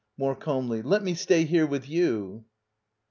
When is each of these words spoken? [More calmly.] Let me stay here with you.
[More 0.17 0.35
calmly.] 0.35 0.81
Let 0.81 1.03
me 1.03 1.13
stay 1.13 1.45
here 1.45 1.67
with 1.67 1.87
you. 1.87 2.45